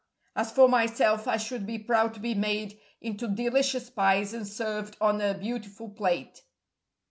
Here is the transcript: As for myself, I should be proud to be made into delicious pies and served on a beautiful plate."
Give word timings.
As 0.35 0.51
for 0.51 0.67
myself, 0.67 1.27
I 1.27 1.37
should 1.37 1.67
be 1.67 1.77
proud 1.77 2.15
to 2.15 2.19
be 2.19 2.33
made 2.33 2.79
into 3.01 3.27
delicious 3.27 3.91
pies 3.91 4.33
and 4.33 4.47
served 4.47 4.97
on 4.99 5.21
a 5.21 5.37
beautiful 5.37 5.89
plate." 5.89 6.41